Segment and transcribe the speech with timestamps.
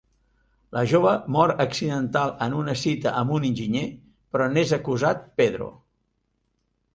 [0.75, 3.85] La jove mor accidental en una cita amb un enginyer
[4.33, 5.71] però n'és acusat Pedro.